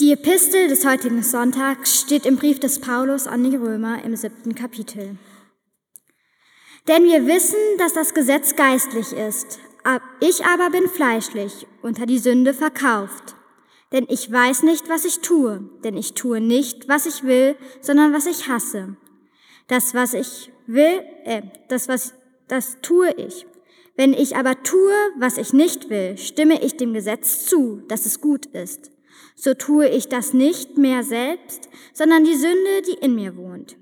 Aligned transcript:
Die 0.00 0.12
Epistel 0.12 0.68
des 0.68 0.86
heutigen 0.86 1.24
Sonntags 1.24 2.02
steht 2.02 2.24
im 2.24 2.36
Brief 2.36 2.60
des 2.60 2.80
Paulus 2.80 3.26
an 3.26 3.42
die 3.42 3.56
Römer 3.56 4.04
im 4.04 4.14
siebten 4.14 4.54
Kapitel. 4.54 5.16
Denn 6.86 7.02
wir 7.02 7.26
wissen, 7.26 7.58
dass 7.78 7.94
das 7.94 8.14
Gesetz 8.14 8.54
geistlich 8.54 9.12
ist. 9.12 9.58
Ich 10.20 10.44
aber 10.44 10.70
bin 10.70 10.88
fleischlich, 10.88 11.66
unter 11.82 12.06
die 12.06 12.20
Sünde 12.20 12.54
verkauft. 12.54 13.34
Denn 13.90 14.06
ich 14.08 14.30
weiß 14.30 14.62
nicht, 14.62 14.88
was 14.88 15.04
ich 15.04 15.18
tue, 15.18 15.68
denn 15.82 15.96
ich 15.96 16.14
tue 16.14 16.40
nicht, 16.40 16.88
was 16.88 17.06
ich 17.06 17.24
will, 17.24 17.56
sondern 17.80 18.12
was 18.12 18.26
ich 18.26 18.46
hasse. 18.46 18.96
Das, 19.66 19.94
was 19.94 20.14
ich 20.14 20.52
will, 20.68 21.02
äh, 21.24 21.42
das, 21.68 21.88
was, 21.88 22.14
das 22.46 22.76
tue 22.82 23.12
ich. 23.14 23.46
Wenn 23.96 24.12
ich 24.12 24.36
aber 24.36 24.62
tue, 24.62 24.94
was 25.18 25.38
ich 25.38 25.52
nicht 25.52 25.90
will, 25.90 26.16
stimme 26.18 26.62
ich 26.62 26.76
dem 26.76 26.94
Gesetz 26.94 27.46
zu, 27.46 27.82
dass 27.88 28.06
es 28.06 28.20
gut 28.20 28.46
ist 28.46 28.92
so 29.34 29.54
tue 29.54 29.88
ich 29.88 30.08
das 30.08 30.32
nicht 30.32 30.78
mehr 30.78 31.02
selbst, 31.02 31.68
sondern 31.92 32.24
die 32.24 32.36
Sünde, 32.36 32.82
die 32.86 33.04
in 33.04 33.14
mir 33.14 33.36
wohnt. 33.36 33.76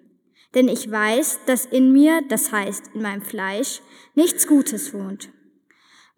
Denn 0.55 0.69
ich 0.69 0.91
weiß, 0.91 1.41
dass 1.47 1.67
in 1.67 1.93
mir, 1.93 2.23
das 2.29 2.53
heißt 2.53 2.91
in 2.95 3.03
meinem 3.03 3.23
Fleisch, 3.23 3.83
nichts 4.15 4.47
Gutes 4.47 4.95
wohnt. 4.95 5.31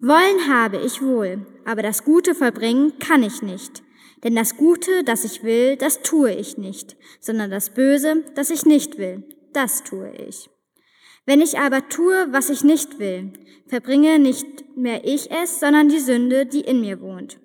Wollen 0.01 0.49
habe 0.49 0.77
ich 0.79 1.03
wohl, 1.03 1.47
aber 1.65 1.83
das 1.83 2.05
Gute 2.05 2.35
vollbringen 2.35 2.99
kann 3.01 3.23
ich 3.23 3.43
nicht. 3.43 3.83
Denn 4.23 4.35
das 4.35 4.57
Gute, 4.57 5.05
das 5.05 5.25
ich 5.25 5.43
will, 5.43 5.77
das 5.77 6.03
tue 6.03 6.33
ich 6.33 6.59
nicht, 6.59 6.97
sondern 7.21 7.51
das 7.51 7.71
Böse, 7.71 8.25
das 8.35 8.51
ich 8.51 8.65
nicht 8.65 8.99
will, 8.99 9.25
das 9.53 9.85
tue 9.85 10.13
ich. 10.29 10.51
Wenn 11.27 11.41
ich 11.41 11.59
aber 11.59 11.89
tue, 11.89 12.29
was 12.31 12.49
ich 12.49 12.65
nicht 12.65 12.99
will, 12.99 13.33
verbringe 13.67 14.19
nicht 14.19 14.77
mehr 14.77 15.05
ich 15.05 15.31
es, 15.31 15.61
sondern 15.61 15.89
die 15.89 16.01
Sünde, 16.01 16.47
die 16.47 16.63
in 16.63 16.81
mir 16.81 17.01
wohnt. 17.01 17.39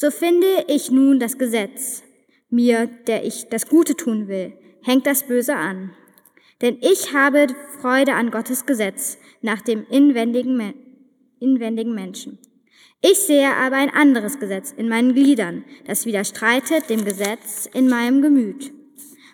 So 0.00 0.10
finde 0.10 0.64
ich 0.66 0.90
nun 0.90 1.20
das 1.20 1.36
Gesetz, 1.36 2.02
mir, 2.48 2.86
der 3.06 3.22
ich 3.22 3.50
das 3.50 3.68
Gute 3.68 3.94
tun 3.94 4.28
will, 4.28 4.54
hängt 4.80 5.06
das 5.06 5.26
Böse 5.26 5.54
an. 5.54 5.90
Denn 6.62 6.78
ich 6.80 7.12
habe 7.12 7.48
Freude 7.82 8.14
an 8.14 8.30
Gottes 8.30 8.64
Gesetz 8.64 9.18
nach 9.42 9.60
dem 9.60 9.84
inwendigen, 9.90 10.72
inwendigen 11.38 11.94
Menschen. 11.94 12.38
Ich 13.02 13.18
sehe 13.18 13.54
aber 13.54 13.76
ein 13.76 13.90
anderes 13.90 14.38
Gesetz 14.38 14.72
in 14.74 14.88
meinen 14.88 15.12
Gliedern, 15.12 15.66
das 15.84 16.06
widerstreitet 16.06 16.88
dem 16.88 17.04
Gesetz 17.04 17.68
in 17.70 17.86
meinem 17.86 18.22
Gemüt 18.22 18.72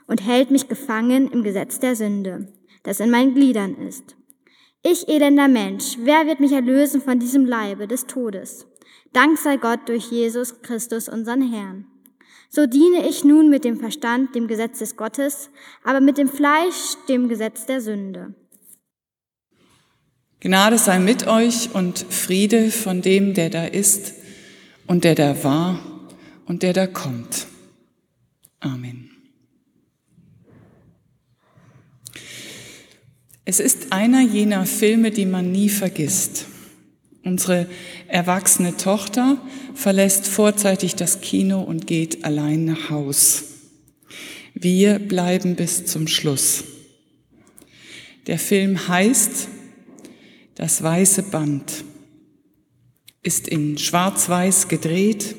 und 0.08 0.26
hält 0.26 0.50
mich 0.50 0.66
gefangen 0.66 1.30
im 1.30 1.44
Gesetz 1.44 1.78
der 1.78 1.94
Sünde, 1.94 2.52
das 2.82 2.98
in 2.98 3.10
meinen 3.10 3.34
Gliedern 3.34 3.76
ist. 3.86 4.16
Ich 4.82 5.08
elender 5.08 5.46
Mensch, 5.46 5.96
wer 6.00 6.26
wird 6.26 6.40
mich 6.40 6.50
erlösen 6.50 7.00
von 7.00 7.20
diesem 7.20 7.46
Leibe 7.46 7.86
des 7.86 8.06
Todes? 8.06 8.66
Dank 9.12 9.38
sei 9.38 9.56
Gott 9.56 9.88
durch 9.88 10.10
Jesus 10.10 10.62
Christus, 10.62 11.08
unseren 11.08 11.42
Herrn. 11.42 11.86
So 12.50 12.66
diene 12.66 13.08
ich 13.08 13.24
nun 13.24 13.48
mit 13.50 13.64
dem 13.64 13.78
Verstand 13.78 14.34
dem 14.34 14.46
Gesetz 14.46 14.78
des 14.78 14.96
Gottes, 14.96 15.50
aber 15.84 16.00
mit 16.00 16.18
dem 16.18 16.28
Fleisch 16.28 16.96
dem 17.08 17.28
Gesetz 17.28 17.66
der 17.66 17.80
Sünde. 17.80 18.34
Gnade 20.40 20.78
sei 20.78 20.98
mit 20.98 21.26
euch 21.26 21.74
und 21.74 21.98
Friede 21.98 22.70
von 22.70 23.02
dem, 23.02 23.34
der 23.34 23.50
da 23.50 23.64
ist 23.64 24.14
und 24.86 25.04
der 25.04 25.14
da 25.14 25.42
war 25.42 25.80
und 26.46 26.62
der 26.62 26.72
da 26.72 26.86
kommt. 26.86 27.46
Amen. 28.60 29.10
Es 33.44 33.60
ist 33.60 33.92
einer 33.92 34.22
jener 34.22 34.66
Filme, 34.66 35.10
die 35.10 35.24
man 35.24 35.52
nie 35.52 35.68
vergisst. 35.68 36.46
Unsere 37.26 37.66
erwachsene 38.06 38.76
Tochter 38.76 39.36
verlässt 39.74 40.28
vorzeitig 40.28 40.94
das 40.94 41.20
Kino 41.20 41.60
und 41.60 41.88
geht 41.88 42.24
allein 42.24 42.64
nach 42.64 42.88
Haus. 42.88 43.42
Wir 44.54 45.00
bleiben 45.00 45.56
bis 45.56 45.86
zum 45.86 46.06
Schluss. 46.06 46.62
Der 48.28 48.38
Film 48.38 48.86
heißt 48.86 49.48
Das 50.54 50.80
weiße 50.80 51.24
Band, 51.24 51.84
ist 53.24 53.48
in 53.48 53.76
Schwarz-Weiß 53.76 54.68
gedreht 54.68 55.34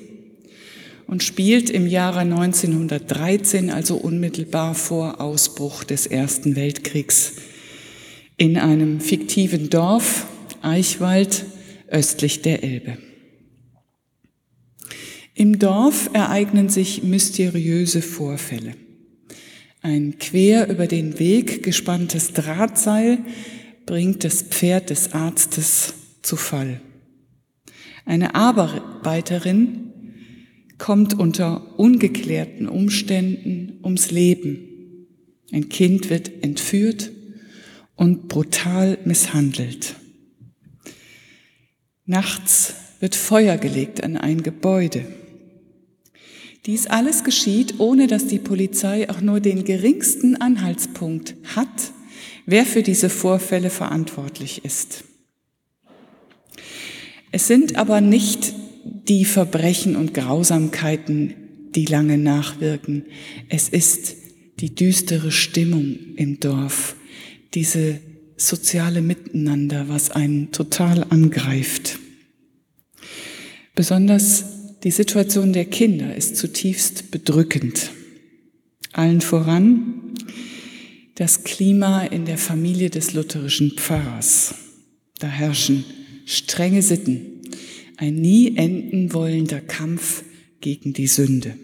und 1.07 1.23
spielt 1.23 1.69
im 1.69 1.88
Jahre 1.88 2.19
1913, 2.19 3.69
also 3.69 3.95
unmittelbar 3.95 4.75
vor 4.75 5.22
Ausbruch 5.22 5.85
des 5.85 6.06
Ersten 6.06 6.57
Weltkriegs, 6.57 7.35
in 8.35 8.57
einem 8.57 9.00
fiktiven 9.00 9.69
Dorf, 9.69 10.28
Eichwald, 10.61 11.45
östlich 11.87 12.41
der 12.41 12.63
Elbe. 12.63 12.97
Im 15.33 15.59
Dorf 15.59 16.09
ereignen 16.13 16.69
sich 16.69 17.03
mysteriöse 17.03 18.01
Vorfälle. 18.01 18.73
Ein 19.81 20.17
quer 20.17 20.69
über 20.69 20.87
den 20.87 21.19
Weg 21.19 21.61
gespanntes 21.61 22.33
Drahtseil 22.33 23.19
bringt 23.85 24.23
das 24.23 24.41
Pferd 24.41 24.89
des 24.89 25.13
Arztes 25.13 25.93
zu 26.23 26.35
Fall. 26.35 26.81
Eine 28.05 28.35
Arbeiterin 28.35 29.91
kommt 30.77 31.13
unter 31.13 31.79
ungeklärten 31.79 32.67
Umständen 32.67 33.79
ums 33.83 34.11
Leben. 34.11 35.07
Ein 35.51 35.69
Kind 35.69 36.09
wird 36.09 36.43
entführt 36.43 37.11
und 37.95 38.27
brutal 38.27 38.97
misshandelt. 39.05 39.95
Nachts 42.09 42.73
wird 43.01 43.16
Feuer 43.16 43.57
gelegt 43.57 44.01
an 44.01 44.16
ein 44.16 44.41
Gebäude. 44.41 45.06
Dies 46.66 46.88
alles 46.88 47.25
geschieht, 47.25 47.79
ohne 47.79 48.07
dass 48.07 48.28
die 48.28 48.40
Polizei 48.40 49.09
auch 49.09 49.19
nur 49.19 49.41
den 49.41 49.66
geringsten 49.66 50.38
Anhaltspunkt 50.38 51.35
hat, 51.56 51.91
wer 52.46 52.66
für 52.66 52.81
diese 52.81 53.09
Vorfälle 53.09 53.69
verantwortlich 53.69 54.63
ist. 54.63 55.03
Es 57.34 57.47
sind 57.47 57.75
aber 57.75 58.00
nicht 58.00 58.53
die 58.85 59.25
Verbrechen 59.25 59.97
und 59.97 60.13
Grausamkeiten, 60.13 61.34
die 61.75 61.85
lange 61.85 62.17
nachwirken. 62.17 63.06
Es 63.50 63.67
ist 63.67 64.16
die 64.62 64.73
düstere 64.73 65.31
Stimmung 65.31 65.97
im 66.16 66.40
Dorf, 66.40 66.96
diese 67.53 68.00
soziale 68.37 69.01
Miteinander, 69.01 69.89
was 69.89 70.11
einen 70.11 70.51
total 70.51 71.03
angreift. 71.09 71.99
Besonders 73.75 74.45
die 74.83 74.91
Situation 74.91 75.53
der 75.53 75.65
Kinder 75.65 76.15
ist 76.15 76.37
zutiefst 76.37 77.11
bedrückend. 77.11 77.91
Allen 78.93 79.21
voran 79.21 80.13
das 81.15 81.43
Klima 81.43 82.03
in 82.03 82.25
der 82.25 82.37
Familie 82.37 82.91
des 82.91 83.13
lutherischen 83.13 83.71
Pfarrers. 83.71 84.53
Da 85.19 85.27
herrschen 85.27 85.83
strenge 86.25 86.83
Sitten, 86.83 87.41
ein 87.97 88.15
nie 88.15 88.55
enden 88.55 89.13
wollender 89.13 89.59
Kampf 89.59 90.23
gegen 90.61 90.93
die 90.93 91.07
Sünde. 91.07 91.55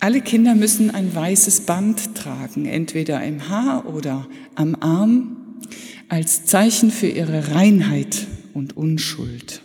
Alle 0.00 0.22
Kinder 0.22 0.54
müssen 0.54 0.90
ein 0.90 1.14
weißes 1.14 1.66
Band 1.66 2.14
tragen, 2.14 2.64
entweder 2.64 3.22
im 3.22 3.50
Haar 3.50 3.86
oder 3.86 4.26
am 4.54 4.74
Arm, 4.80 5.36
als 6.08 6.46
Zeichen 6.46 6.90
für 6.90 7.06
ihre 7.06 7.54
Reinheit 7.54 8.26
und 8.54 8.78
Unschuld. 8.78 9.60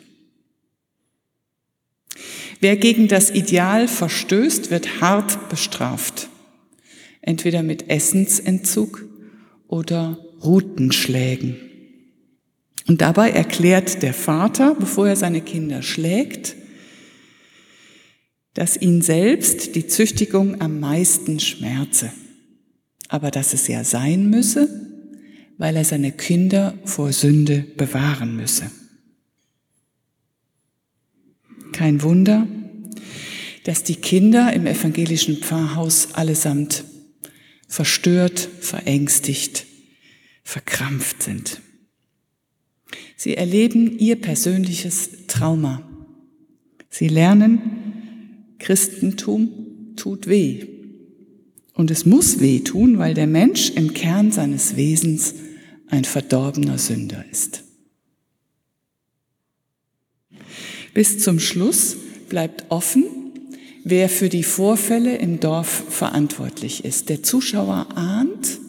Wer 2.59 2.75
gegen 2.75 3.07
das 3.07 3.31
Ideal 3.31 3.87
verstößt, 3.87 4.71
wird 4.71 4.99
hart 4.99 5.47
bestraft, 5.47 6.29
entweder 7.21 7.63
mit 7.63 7.89
Essensentzug 7.89 9.05
oder 9.67 10.19
Rutenschlägen. 10.43 11.55
Und 12.87 13.01
dabei 13.01 13.31
erklärt 13.31 14.03
der 14.03 14.13
Vater, 14.13 14.75
bevor 14.75 15.07
er 15.07 15.15
seine 15.15 15.41
Kinder 15.41 15.81
schlägt, 15.81 16.55
dass 18.55 18.77
ihn 18.77 19.01
selbst 19.01 19.75
die 19.75 19.85
Züchtigung 19.85 20.61
am 20.61 20.79
meisten 20.79 21.39
schmerze, 21.39 22.11
aber 23.09 23.29
dass 23.29 23.53
es 23.53 23.67
ja 23.67 23.83
sein 23.83 24.29
müsse, 24.29 24.69
weil 25.57 25.75
er 25.75 25.85
seine 25.85 26.11
Kinder 26.11 26.73
vor 26.85 27.13
Sünde 27.13 27.65
bewahren 27.77 28.35
müsse. 28.35 28.71
Kein 31.73 32.01
Wunder, 32.01 32.47
dass 33.65 33.83
die 33.83 33.97
Kinder 33.97 34.53
im 34.53 34.65
evangelischen 34.65 35.37
Pfarrhaus 35.37 36.13
allesamt 36.13 36.85
verstört, 37.67 38.39
verängstigt, 38.61 39.65
verkrampft 40.43 41.23
sind. 41.23 41.61
Sie 43.17 43.35
erleben 43.35 43.97
ihr 43.97 44.15
persönliches 44.15 45.27
Trauma. 45.27 45.81
Sie 46.89 47.09
lernen, 47.09 47.74
Christentum 48.65 49.93
tut 49.95 50.25
weh. 50.25 50.65
Und 51.75 51.91
es 51.91 52.07
muss 52.07 52.39
weh 52.39 52.61
tun, 52.61 52.97
weil 52.97 53.13
der 53.13 53.27
Mensch 53.27 53.69
im 53.69 53.93
Kern 53.93 54.31
seines 54.31 54.75
Wesens 54.75 55.35
ein 55.87 56.03
verdorbener 56.03 56.79
Sünder 56.79 57.23
ist. 57.31 57.63
Bis 60.95 61.19
zum 61.19 61.39
Schluss 61.39 61.95
bleibt 62.27 62.65
offen, 62.69 63.03
wer 63.83 64.09
für 64.09 64.29
die 64.29 64.43
Vorfälle 64.43 65.15
im 65.15 65.39
Dorf 65.39 65.83
verantwortlich 65.89 66.85
ist. 66.85 67.09
Der 67.09 67.21
Zuschauer 67.21 67.95
ahnt, 67.95 68.59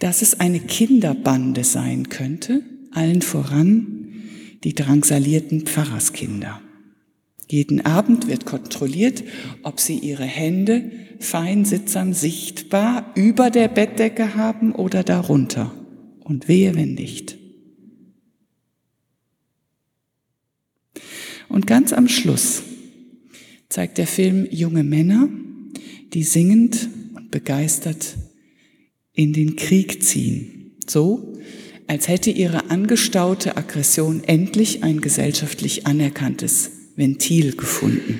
dass 0.00 0.22
es 0.22 0.40
eine 0.40 0.58
Kinderbande 0.58 1.62
sein 1.62 2.08
könnte, 2.08 2.62
allen 2.90 3.22
voran 3.22 4.24
die 4.64 4.74
drangsalierten 4.74 5.66
Pfarrerskinder. 5.66 6.60
Jeden 7.50 7.80
Abend 7.86 8.28
wird 8.28 8.44
kontrolliert, 8.44 9.24
ob 9.62 9.80
sie 9.80 9.98
ihre 9.98 10.24
Hände 10.24 10.90
fein 11.18 11.64
sittsam 11.64 12.12
sichtbar 12.12 13.12
über 13.16 13.50
der 13.50 13.68
Bettdecke 13.68 14.34
haben 14.34 14.74
oder 14.74 15.02
darunter. 15.02 15.74
Und 16.20 16.46
wehe, 16.46 16.74
wenn 16.74 16.92
nicht. 16.92 17.38
Und 21.48 21.66
ganz 21.66 21.94
am 21.94 22.06
Schluss 22.06 22.62
zeigt 23.70 23.96
der 23.96 24.06
Film 24.06 24.46
junge 24.50 24.84
Männer, 24.84 25.30
die 26.12 26.24
singend 26.24 26.90
und 27.14 27.30
begeistert 27.30 28.16
in 29.14 29.32
den 29.32 29.56
Krieg 29.56 30.02
ziehen. 30.02 30.76
So, 30.86 31.38
als 31.86 32.08
hätte 32.08 32.30
ihre 32.30 32.70
angestaute 32.70 33.56
Aggression 33.56 34.22
endlich 34.24 34.84
ein 34.84 35.00
gesellschaftlich 35.00 35.86
anerkanntes 35.86 36.77
Ventil 36.98 37.54
gefunden. 37.54 38.18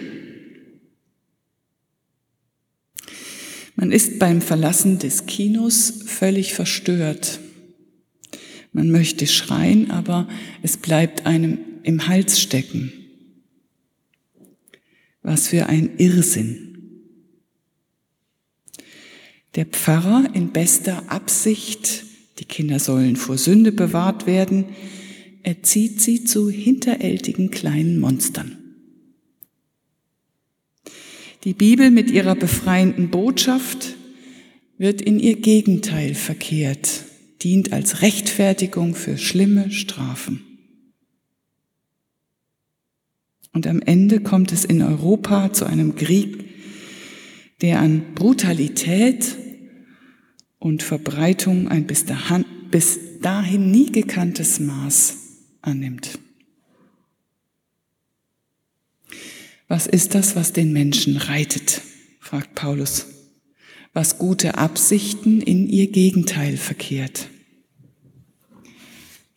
Man 3.75 3.91
ist 3.91 4.21
beim 4.21 4.41
Verlassen 4.41 5.01
des 5.01 5.27
Kinos 5.27 6.05
völlig 6.07 6.55
verstört. 6.55 7.41
Man 8.73 8.93
möchte 8.93 9.27
schreien, 9.27 9.91
aber 9.91 10.29
es 10.63 10.77
bleibt 10.77 11.27
einem 11.27 11.59
im 11.83 12.07
Hals 12.07 12.41
stecken. 12.41 12.93
Was 15.23 15.49
für 15.49 15.67
ein 15.67 15.99
Irrsinn. 15.99 17.03
Der 19.57 19.67
Pfarrer 19.67 20.31
in 20.35 20.53
bester 20.53 21.11
Absicht, 21.11 22.05
die 22.39 22.45
Kinder 22.45 22.79
sollen 22.79 23.17
vor 23.17 23.39
Sünde 23.39 23.73
bewahrt 23.73 24.29
werden, 24.29 24.67
erzieht 25.43 26.01
sie 26.01 26.23
zu 26.23 26.49
hinterältigen 26.49 27.51
kleinen 27.51 27.99
Monstern. 27.99 28.58
Die 31.45 31.55
Bibel 31.55 31.91
mit 31.91 32.11
ihrer 32.11 32.35
befreienden 32.35 33.11
Botschaft 33.11 33.95
wird 34.77 35.01
in 35.01 35.19
ihr 35.21 35.37
Gegenteil 35.37 36.15
verkehrt, 36.15 37.05
dient 37.43 37.73
als 37.73 38.03
Rechtfertigung 38.03 38.95
für 38.95 39.19
schlimme 39.19 39.71
Strafen. 39.71 40.43
Und 43.53 43.67
am 43.67 43.81
Ende 43.81 44.21
kommt 44.21 44.53
es 44.53 44.65
in 44.65 44.83
Europa 44.83 45.53
zu 45.53 45.65
einem 45.65 45.95
Krieg, 45.95 46.45
der 47.61 47.81
an 47.81 48.15
Brutalität 48.15 49.37
und 50.59 50.83
Verbreitung 50.83 51.69
ein 51.69 51.87
bis 51.87 52.05
dahin 53.21 53.71
nie 53.71 53.91
gekanntes 53.91 54.61
Maß 54.61 55.17
annimmt. 55.63 56.19
Was 59.69 59.87
ist 59.87 60.15
das, 60.15 60.35
was 60.35 60.55
den 60.55 60.73
Menschen 60.73 61.19
reitet? 61.19 61.83
fragt 62.21 62.55
Paulus. 62.55 63.07
Was 63.93 64.19
gute 64.19 64.57
Absichten 64.57 65.43
in 65.43 65.69
ihr 65.69 65.91
Gegenteil 65.91 66.57
verkehrt. 66.57 67.29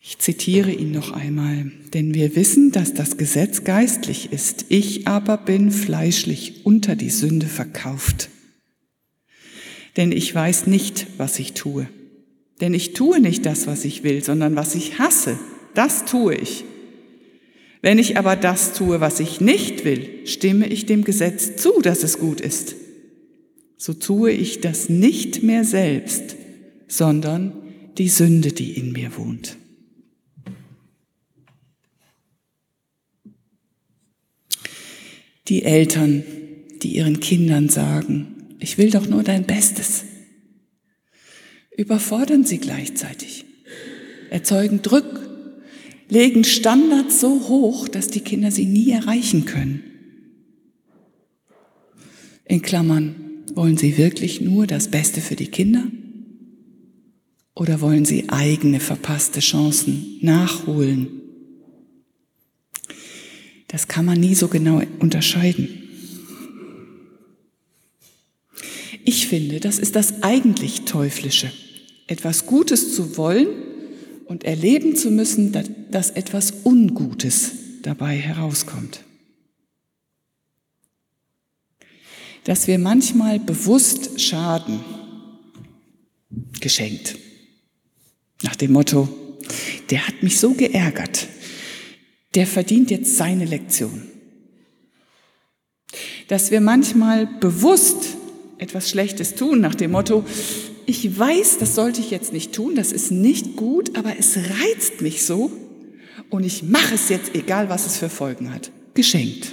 Ich 0.00 0.18
zitiere 0.18 0.72
ihn 0.72 0.90
noch 0.90 1.12
einmal, 1.12 1.70
denn 1.94 2.14
wir 2.14 2.34
wissen, 2.34 2.72
dass 2.72 2.92
das 2.92 3.18
Gesetz 3.18 3.62
geistlich 3.64 4.32
ist, 4.32 4.66
ich 4.68 5.06
aber 5.06 5.36
bin 5.36 5.70
fleischlich 5.70 6.66
unter 6.66 6.96
die 6.96 7.10
Sünde 7.10 7.46
verkauft. 7.46 8.28
Denn 9.96 10.12
ich 10.12 10.34
weiß 10.34 10.66
nicht, 10.66 11.06
was 11.18 11.38
ich 11.38 11.52
tue. 11.52 11.88
Denn 12.60 12.74
ich 12.74 12.94
tue 12.94 13.20
nicht 13.20 13.46
das, 13.46 13.66
was 13.66 13.84
ich 13.84 14.02
will, 14.02 14.24
sondern 14.24 14.56
was 14.56 14.74
ich 14.74 14.98
hasse, 14.98 15.38
das 15.74 16.04
tue 16.04 16.34
ich. 16.34 16.64
Wenn 17.82 17.98
ich 17.98 18.16
aber 18.16 18.36
das 18.36 18.72
tue, 18.74 19.00
was 19.00 19.18
ich 19.18 19.40
nicht 19.40 19.84
will, 19.84 20.24
stimme 20.24 20.68
ich 20.68 20.86
dem 20.86 21.02
Gesetz 21.02 21.56
zu, 21.56 21.82
dass 21.82 22.04
es 22.04 22.20
gut 22.20 22.40
ist. 22.40 22.76
So 23.76 23.92
tue 23.92 24.30
ich 24.30 24.60
das 24.60 24.88
nicht 24.88 25.42
mehr 25.42 25.64
selbst, 25.64 26.36
sondern 26.86 27.52
die 27.98 28.08
Sünde, 28.08 28.52
die 28.52 28.74
in 28.74 28.92
mir 28.92 29.16
wohnt. 29.16 29.56
Die 35.48 35.64
Eltern, 35.64 36.22
die 36.82 36.94
ihren 36.94 37.18
Kindern 37.18 37.68
sagen, 37.68 38.54
ich 38.60 38.78
will 38.78 38.90
doch 38.90 39.08
nur 39.08 39.24
dein 39.24 39.44
Bestes, 39.44 40.04
überfordern 41.76 42.44
sie 42.44 42.58
gleichzeitig, 42.58 43.44
erzeugen 44.30 44.82
Druck 44.82 45.31
legen 46.12 46.44
Standards 46.44 47.20
so 47.20 47.48
hoch, 47.48 47.88
dass 47.88 48.08
die 48.08 48.20
Kinder 48.20 48.50
sie 48.50 48.66
nie 48.66 48.90
erreichen 48.90 49.46
können. 49.46 49.82
In 52.44 52.60
Klammern, 52.60 53.14
wollen 53.54 53.78
sie 53.78 53.96
wirklich 53.96 54.42
nur 54.42 54.66
das 54.66 54.90
Beste 54.90 55.22
für 55.22 55.36
die 55.36 55.46
Kinder? 55.46 55.84
Oder 57.54 57.80
wollen 57.80 58.04
sie 58.04 58.28
eigene 58.28 58.78
verpasste 58.78 59.40
Chancen 59.40 60.18
nachholen? 60.20 61.22
Das 63.68 63.88
kann 63.88 64.04
man 64.04 64.20
nie 64.20 64.34
so 64.34 64.48
genau 64.48 64.82
unterscheiden. 64.98 65.68
Ich 69.04 69.28
finde, 69.28 69.60
das 69.60 69.78
ist 69.78 69.96
das 69.96 70.22
eigentlich 70.22 70.82
Teuflische, 70.82 71.50
etwas 72.06 72.44
Gutes 72.44 72.94
zu 72.94 73.16
wollen 73.16 73.71
und 74.32 74.44
erleben 74.44 74.96
zu 74.96 75.10
müssen, 75.10 75.52
dass 75.90 76.08
etwas 76.08 76.54
Ungutes 76.64 77.50
dabei 77.82 78.16
herauskommt. 78.16 79.04
Dass 82.44 82.66
wir 82.66 82.78
manchmal 82.78 83.38
bewusst 83.38 84.22
Schaden 84.22 84.80
geschenkt. 86.60 87.18
Nach 88.42 88.56
dem 88.56 88.72
Motto, 88.72 89.06
der 89.90 90.08
hat 90.08 90.22
mich 90.22 90.40
so 90.40 90.54
geärgert, 90.54 91.28
der 92.34 92.46
verdient 92.46 92.90
jetzt 92.90 93.18
seine 93.18 93.44
Lektion. 93.44 94.08
Dass 96.28 96.50
wir 96.50 96.62
manchmal 96.62 97.26
bewusst 97.26 98.16
etwas 98.56 98.88
Schlechtes 98.88 99.34
tun, 99.34 99.60
nach 99.60 99.74
dem 99.74 99.90
Motto, 99.90 100.24
ich 100.86 101.18
weiß, 101.18 101.58
das 101.58 101.74
sollte 101.74 102.00
ich 102.00 102.10
jetzt 102.10 102.32
nicht 102.32 102.52
tun, 102.52 102.74
das 102.74 102.92
ist 102.92 103.10
nicht 103.10 103.56
gut, 103.56 103.96
aber 103.96 104.18
es 104.18 104.36
reizt 104.36 105.00
mich 105.00 105.24
so 105.24 105.50
und 106.30 106.44
ich 106.44 106.62
mache 106.62 106.94
es 106.94 107.08
jetzt, 107.08 107.34
egal 107.34 107.68
was 107.68 107.86
es 107.86 107.98
für 107.98 108.08
Folgen 108.08 108.52
hat. 108.52 108.70
Geschenkt. 108.94 109.52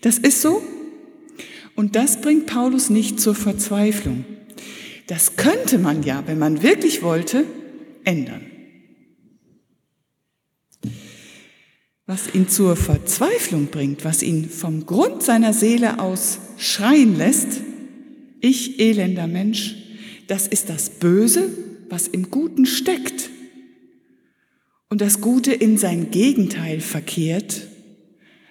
Das 0.00 0.18
ist 0.18 0.40
so 0.42 0.62
und 1.74 1.96
das 1.96 2.20
bringt 2.20 2.46
Paulus 2.46 2.90
nicht 2.90 3.20
zur 3.20 3.34
Verzweiflung. 3.34 4.24
Das 5.06 5.36
könnte 5.36 5.78
man 5.78 6.02
ja, 6.02 6.22
wenn 6.26 6.38
man 6.38 6.62
wirklich 6.62 7.02
wollte, 7.02 7.44
ändern. 8.04 8.46
Was 12.06 12.34
ihn 12.34 12.48
zur 12.48 12.76
Verzweiflung 12.76 13.66
bringt, 13.66 14.04
was 14.04 14.22
ihn 14.22 14.48
vom 14.48 14.86
Grund 14.86 15.22
seiner 15.22 15.52
Seele 15.52 16.00
aus 16.00 16.38
schreien 16.58 17.16
lässt, 17.16 17.60
ich 18.40 18.80
elender 18.80 19.26
Mensch, 19.26 19.76
das 20.26 20.46
ist 20.46 20.68
das 20.68 20.90
Böse, 20.90 21.50
was 21.88 22.06
im 22.08 22.30
Guten 22.30 22.66
steckt 22.66 23.30
und 24.88 25.00
das 25.00 25.20
Gute 25.20 25.52
in 25.52 25.76
sein 25.76 26.10
Gegenteil 26.10 26.80
verkehrt, 26.80 27.66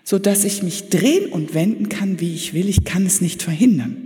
so 0.04 0.20
dass 0.20 0.44
ich 0.44 0.62
mich 0.62 0.90
drehen 0.90 1.32
und 1.32 1.54
wenden 1.54 1.88
kann, 1.88 2.20
wie 2.20 2.34
ich 2.34 2.54
will. 2.54 2.68
Ich 2.68 2.84
kann 2.84 3.06
es 3.06 3.22
nicht 3.22 3.44
verhindern. 3.44 4.06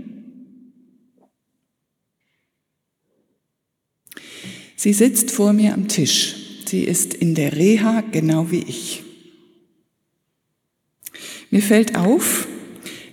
Sie 4.75 4.93
sitzt 4.93 5.31
vor 5.31 5.53
mir 5.53 5.73
am 5.73 5.87
Tisch. 5.87 6.35
Sie 6.65 6.83
ist 6.83 7.13
in 7.13 7.35
der 7.35 7.55
Reha 7.55 8.01
genau 8.01 8.51
wie 8.51 8.63
ich. 8.67 9.01
Mir 11.49 11.61
fällt 11.61 11.95
auf, 11.95 12.47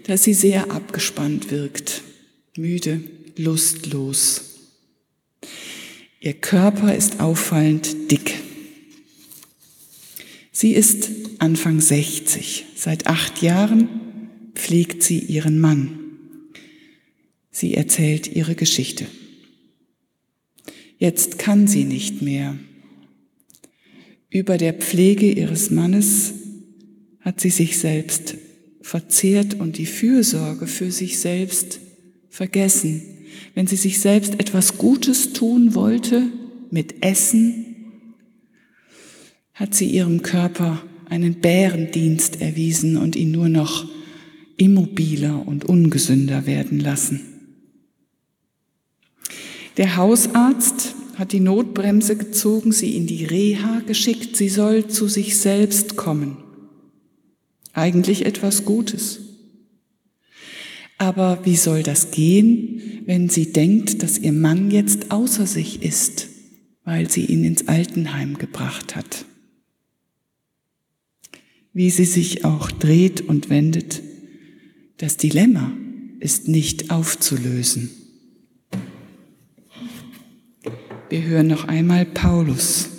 dass 0.05 0.25
sie 0.25 0.35
sehr 0.35 0.71
abgespannt 0.71 1.51
wirkt 1.51 2.03
müde, 2.57 3.01
lustlos. 3.37 4.43
Ihr 6.21 6.35
Körper 6.35 6.95
ist 6.95 7.21
auffallend 7.21 8.11
dick. 8.11 8.35
Sie 10.53 10.73
ist 10.73 11.11
Anfang 11.39 11.81
60. 11.81 12.67
Seit 12.75 13.07
acht 13.07 13.41
Jahren 13.41 13.89
pflegt 14.55 15.03
sie 15.03 15.19
ihren 15.19 15.59
Mann. 15.59 15.99
Sie 17.51 17.75
erzählt 17.75 18.27
ihre 18.27 18.55
Geschichte. 18.55 19.07
Jetzt 20.99 21.39
kann 21.39 21.67
sie 21.67 21.85
nicht 21.85 22.21
mehr. 22.21 22.59
Über 24.29 24.59
der 24.59 24.75
Pflege 24.75 25.33
ihres 25.33 25.71
Mannes 25.71 26.35
hat 27.21 27.41
sie 27.41 27.51
sich 27.51 27.79
selbst 27.79 28.37
verzehrt 28.83 29.55
und 29.55 29.79
die 29.79 29.87
Fürsorge 29.87 30.67
für 30.67 30.91
sich 30.91 31.19
selbst 31.19 31.80
vergessen. 32.31 33.03
Wenn 33.55 33.67
sie 33.67 33.77
sich 33.77 34.01
selbst 34.01 34.41
etwas 34.41 34.79
Gutes 34.79 35.33
tun 35.33 35.75
wollte 35.75 36.23
mit 36.71 37.03
Essen, 37.05 37.67
hat 39.53 39.75
sie 39.75 39.87
ihrem 39.87 40.23
Körper 40.23 40.83
einen 41.11 41.35
Bärendienst 41.41 42.41
erwiesen 42.41 42.97
und 42.97 43.17
ihn 43.17 43.33
nur 43.33 43.49
noch 43.49 43.87
immobiler 44.57 45.47
und 45.47 45.65
ungesünder 45.65 46.47
werden 46.47 46.81
lassen. 46.81 47.21
Der 49.77 49.97
Hausarzt 49.97 50.95
hat 51.17 51.33
die 51.33 51.41
Notbremse 51.41 52.17
gezogen, 52.17 52.73
sie 52.73 52.97
in 52.97 53.07
die 53.07 53.25
Reha 53.25 53.83
geschickt, 53.87 54.37
sie 54.37 54.49
soll 54.49 54.89
zu 54.89 55.09
sich 55.09 55.37
selbst 55.37 55.97
kommen. 55.97 56.39
Eigentlich 57.73 58.27
etwas 58.27 58.65
Gutes. 58.65 59.30
Aber 61.01 61.47
wie 61.47 61.57
soll 61.57 61.83
das 61.83 62.11
gehen, 62.11 63.03
wenn 63.07 63.31
sie 63.31 63.55
denkt, 63.55 64.03
dass 64.03 64.19
ihr 64.19 64.35
Mann 64.35 64.71
jetzt 64.71 65.11
außer 65.11 65.47
sich 65.47 65.83
ist, 65.83 66.29
weil 66.85 67.11
sie 67.11 67.25
ihn 67.25 67.43
ins 67.43 67.69
Altenheim 67.69 68.37
gebracht 68.37 68.97
hat? 68.97 69.25
Wie 71.73 71.89
sie 71.89 72.05
sich 72.05 72.45
auch 72.45 72.71
dreht 72.71 73.23
und 73.23 73.49
wendet, 73.49 74.03
das 74.99 75.17
Dilemma 75.17 75.73
ist 76.19 76.49
nicht 76.49 76.91
aufzulösen. 76.91 77.89
Wir 81.09 81.23
hören 81.23 81.47
noch 81.47 81.65
einmal 81.65 82.05
Paulus. 82.05 82.91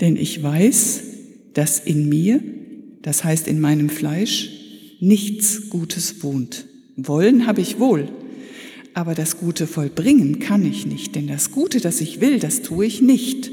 Denn 0.00 0.16
ich 0.16 0.42
weiß, 0.42 1.04
dass 1.54 1.78
in 1.78 2.08
mir, 2.08 2.42
das 3.02 3.22
heißt 3.22 3.46
in 3.46 3.60
meinem 3.60 3.90
Fleisch, 3.90 4.55
nichts 5.00 5.68
Gutes 5.70 6.22
wohnt. 6.22 6.66
Wollen 6.96 7.46
habe 7.46 7.60
ich 7.60 7.78
wohl, 7.78 8.08
aber 8.94 9.14
das 9.14 9.38
Gute 9.38 9.66
vollbringen 9.66 10.38
kann 10.38 10.64
ich 10.64 10.86
nicht, 10.86 11.14
denn 11.14 11.26
das 11.26 11.50
Gute, 11.50 11.80
das 11.80 12.00
ich 12.00 12.20
will, 12.20 12.38
das 12.38 12.62
tue 12.62 12.86
ich 12.86 13.02
nicht, 13.02 13.50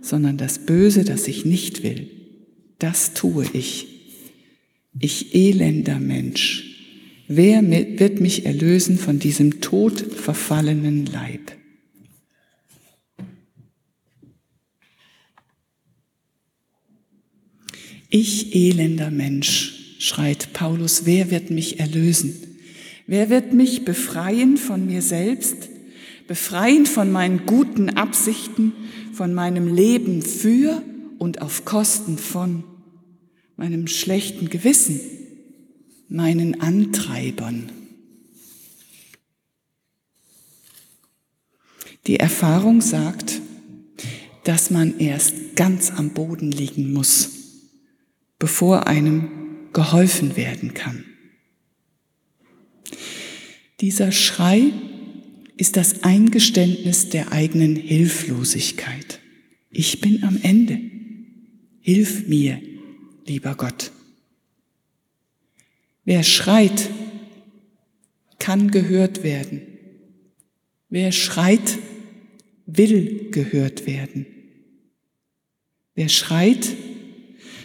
sondern 0.00 0.36
das 0.36 0.66
Böse, 0.66 1.04
das 1.04 1.26
ich 1.28 1.44
nicht 1.44 1.82
will, 1.82 2.10
das 2.78 3.14
tue 3.14 3.46
ich. 3.52 3.88
Ich 4.98 5.34
elender 5.34 5.98
Mensch, 5.98 6.76
Wer 7.28 7.68
wird 7.98 8.20
mich 8.20 8.46
erlösen 8.46 8.98
von 8.98 9.18
diesem 9.18 9.60
todverfallenen 9.60 11.06
Leib? 11.06 11.52
Ich 18.08 18.54
elender 18.54 19.10
Mensch, 19.10 19.75
schreit 20.06 20.52
Paulus, 20.52 21.06
wer 21.06 21.30
wird 21.30 21.50
mich 21.50 21.80
erlösen? 21.80 22.34
Wer 23.06 23.30
wird 23.30 23.52
mich 23.52 23.84
befreien 23.84 24.56
von 24.56 24.86
mir 24.86 25.02
selbst, 25.02 25.68
befreien 26.26 26.86
von 26.86 27.12
meinen 27.12 27.46
guten 27.46 27.90
Absichten, 27.90 28.72
von 29.12 29.32
meinem 29.32 29.72
Leben 29.72 30.22
für 30.22 30.82
und 31.18 31.40
auf 31.40 31.64
Kosten 31.64 32.18
von 32.18 32.64
meinem 33.56 33.86
schlechten 33.86 34.48
Gewissen? 34.50 35.00
meinen 36.08 36.60
Antreibern. 36.60 37.70
Die 42.06 42.20
Erfahrung 42.20 42.80
sagt, 42.80 43.40
dass 44.44 44.70
man 44.70 44.98
erst 44.98 45.56
ganz 45.56 45.90
am 45.90 46.10
Boden 46.10 46.52
liegen 46.52 46.92
muss, 46.92 47.30
bevor 48.38 48.86
einem 48.86 49.45
geholfen 49.76 50.36
werden 50.38 50.72
kann. 50.72 51.04
Dieser 53.82 54.10
Schrei 54.10 54.72
ist 55.58 55.76
das 55.76 56.02
Eingeständnis 56.02 57.10
der 57.10 57.30
eigenen 57.30 57.76
Hilflosigkeit. 57.76 59.20
Ich 59.70 60.00
bin 60.00 60.24
am 60.24 60.38
Ende. 60.42 60.80
Hilf 61.82 62.26
mir, 62.26 62.58
lieber 63.26 63.54
Gott. 63.54 63.92
Wer 66.06 66.22
schreit, 66.22 66.88
kann 68.38 68.70
gehört 68.70 69.24
werden. 69.24 69.60
Wer 70.88 71.12
schreit, 71.12 71.78
will 72.64 73.28
gehört 73.30 73.86
werden. 73.86 74.24
Wer 75.94 76.08
schreit, 76.08 76.66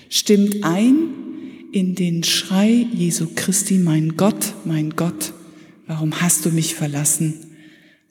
stimmt 0.09 0.65
ein 0.65 1.20
in 1.71 1.95
den 1.95 2.23
Schrei 2.23 2.87
Jesu 2.93 3.27
Christi, 3.35 3.77
mein 3.77 4.17
Gott, 4.17 4.53
mein 4.65 4.91
Gott, 4.91 5.33
warum 5.87 6.21
hast 6.21 6.45
du 6.45 6.49
mich 6.51 6.75
verlassen, 6.75 7.33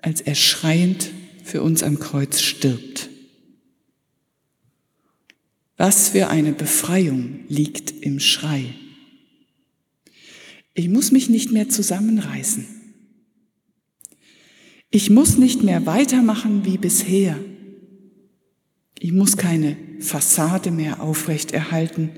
als 0.03 0.21
er 0.21 0.35
schreiend 0.35 1.11
für 1.45 1.63
uns 1.63 1.83
am 1.83 1.99
Kreuz 1.99 2.41
stirbt. 2.41 3.09
Was 5.77 6.11
für 6.11 6.29
eine 6.29 6.53
Befreiung 6.53 7.41
liegt 7.49 7.91
im 7.91 8.21
Schrei. 8.21 8.75
Ich 10.75 10.89
muss 10.89 11.11
mich 11.11 11.29
nicht 11.29 11.53
mehr 11.53 11.69
zusammenreißen. 11.69 12.67
Ich 14.91 15.11
muss 15.11 15.39
nicht 15.39 15.63
mehr 15.63 15.87
weitermachen 15.87 16.65
wie 16.65 16.79
bisher. 16.79 17.39
Ich 18.99 19.13
muss 19.13 19.37
keine 19.37 19.77
Fassade 20.01 20.71
mehr 20.71 21.01
aufrechterhalten. 21.01 22.11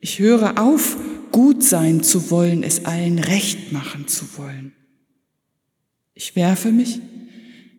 Ich 0.00 0.18
höre 0.18 0.60
auf, 0.60 0.96
gut 1.32 1.62
sein 1.62 2.02
zu 2.02 2.30
wollen, 2.30 2.62
es 2.62 2.84
allen 2.84 3.18
recht 3.18 3.72
machen 3.72 4.08
zu 4.08 4.26
wollen. 4.36 4.72
Ich 6.14 6.36
werfe 6.36 6.72
mich 6.72 7.00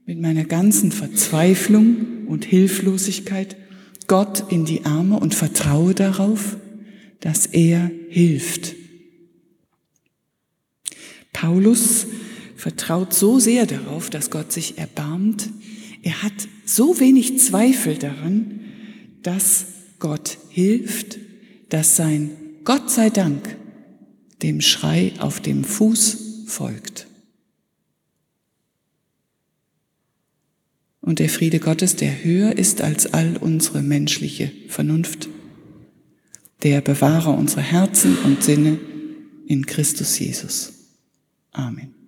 mit 0.06 0.20
meiner 0.20 0.46
ganzen 0.46 0.92
Verzweiflung 0.92 2.28
und 2.28 2.46
Hilflosigkeit 2.46 3.56
Gott 4.08 4.52
in 4.52 4.66
die 4.66 4.86
Arme 4.86 5.20
und 5.20 5.36
vertraue 5.36 5.94
darauf, 5.94 6.58
dass 7.20 7.46
er 7.46 7.92
hilft 8.10 8.76
Paulus 11.42 12.06
vertraut 12.56 13.16
so 13.16 13.40
sehr 13.40 13.66
darauf, 13.66 14.12
dass 14.12 14.30
Gott 14.30 14.52
sich 14.52 14.78
erbarmt. 14.78 15.50
Er 16.04 16.22
hat 16.22 16.34
so 16.66 17.00
wenig 17.00 17.40
Zweifel 17.40 17.98
daran, 17.98 18.60
dass 19.24 19.66
Gott 19.98 20.38
hilft, 20.50 21.18
dass 21.72 21.96
sein 21.96 22.32
Gott 22.64 22.92
sei 22.92 23.10
Dank 23.10 23.58
dem 24.42 24.62
Schrei 24.62 25.14
auf 25.20 25.40
dem 25.40 25.64
Fuß 25.64 26.46
folgt. 26.46 27.08
Und 31.00 31.20
der 31.20 31.30
Friede 31.30 31.60
Gottes, 31.60 31.96
der 31.96 32.24
höher 32.24 32.58
ist 32.58 32.82
als 32.82 33.12
all 33.14 33.38
unsere 33.38 33.82
menschliche 33.82 34.52
Vernunft, 34.68 35.30
der 36.62 36.82
bewahre 36.82 37.32
unsere 37.32 37.62
Herzen 37.62 38.18
und 38.20 38.44
Sinne 38.44 38.80
in 39.48 39.66
Christus 39.66 40.20
Jesus. 40.20 40.74
Amen. 41.52 42.01